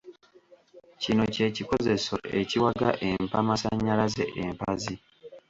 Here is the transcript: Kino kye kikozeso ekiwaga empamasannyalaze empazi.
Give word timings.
Kino 1.01 1.23
kye 1.33 1.47
kikozeso 1.57 2.15
ekiwaga 2.39 2.89
empamasannyalaze 3.09 4.23
empazi. 4.43 4.95